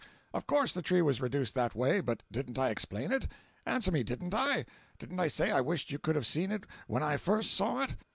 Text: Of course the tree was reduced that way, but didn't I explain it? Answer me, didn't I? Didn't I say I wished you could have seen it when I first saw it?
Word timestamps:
Of 0.33 0.47
course 0.47 0.71
the 0.73 0.81
tree 0.81 1.03
was 1.03 1.21
reduced 1.21 1.53
that 1.53 1.75
way, 1.75 2.01
but 2.01 2.23
didn't 2.31 2.57
I 2.57 2.71
explain 2.71 3.11
it? 3.11 3.27
Answer 3.67 3.91
me, 3.91 4.01
didn't 4.01 4.33
I? 4.33 4.65
Didn't 4.97 5.19
I 5.19 5.27
say 5.27 5.51
I 5.51 5.61
wished 5.61 5.91
you 5.91 5.99
could 5.99 6.15
have 6.15 6.25
seen 6.25 6.51
it 6.51 6.63
when 6.87 7.03
I 7.03 7.17
first 7.17 7.53
saw 7.53 7.83
it? 7.83 7.95